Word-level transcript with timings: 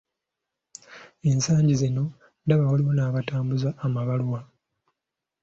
Ensangi 1.29 1.73
zino 1.81 2.03
ndaba 2.43 2.65
waliwo 2.71 2.91
n'abatambuza 2.95 3.69
amabaluwa. 3.85 4.39